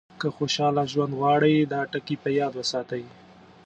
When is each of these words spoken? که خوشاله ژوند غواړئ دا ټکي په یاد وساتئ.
که 0.21 0.27
خوشاله 0.37 0.83
ژوند 0.91 1.13
غواړئ 1.19 1.57
دا 1.73 1.81
ټکي 1.91 2.15
په 2.23 2.29
یاد 2.39 2.53
وساتئ. 2.55 3.03